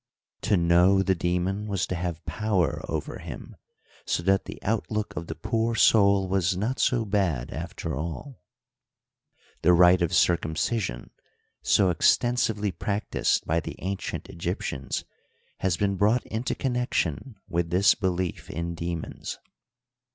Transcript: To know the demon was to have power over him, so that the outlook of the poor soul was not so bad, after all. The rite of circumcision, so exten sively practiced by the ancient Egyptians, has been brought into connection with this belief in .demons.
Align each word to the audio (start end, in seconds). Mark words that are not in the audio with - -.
To 0.41 0.57
know 0.57 1.03
the 1.03 1.13
demon 1.13 1.67
was 1.67 1.85
to 1.85 1.93
have 1.93 2.25
power 2.25 2.81
over 2.89 3.19
him, 3.19 3.55
so 4.03 4.23
that 4.23 4.45
the 4.45 4.57
outlook 4.63 5.15
of 5.15 5.27
the 5.27 5.35
poor 5.35 5.75
soul 5.75 6.27
was 6.27 6.57
not 6.57 6.79
so 6.79 7.05
bad, 7.05 7.51
after 7.51 7.95
all. 7.95 8.41
The 9.61 9.73
rite 9.73 10.01
of 10.01 10.11
circumcision, 10.15 11.11
so 11.61 11.93
exten 11.93 12.39
sively 12.39 12.71
practiced 12.71 13.45
by 13.45 13.59
the 13.59 13.75
ancient 13.77 14.27
Egyptians, 14.27 15.05
has 15.59 15.77
been 15.77 15.97
brought 15.97 16.25
into 16.25 16.55
connection 16.55 17.35
with 17.47 17.69
this 17.69 17.93
belief 17.93 18.49
in 18.49 18.73
.demons. 18.73 19.37